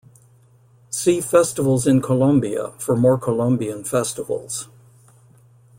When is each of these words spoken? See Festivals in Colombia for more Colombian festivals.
See 0.89 1.21
Festivals 1.21 1.85
in 1.85 2.01
Colombia 2.01 2.71
for 2.79 2.95
more 2.95 3.19
Colombian 3.19 3.83
festivals. 3.83 4.67